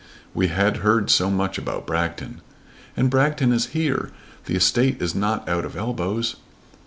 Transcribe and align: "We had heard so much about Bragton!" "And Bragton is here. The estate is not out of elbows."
"We 0.33 0.47
had 0.47 0.77
heard 0.77 1.11
so 1.11 1.29
much 1.29 1.59
about 1.59 1.85
Bragton!" 1.85 2.41
"And 2.97 3.11
Bragton 3.11 3.53
is 3.53 3.67
here. 3.77 4.09
The 4.45 4.55
estate 4.55 4.99
is 4.99 5.13
not 5.13 5.47
out 5.47 5.63
of 5.63 5.77
elbows." 5.77 6.37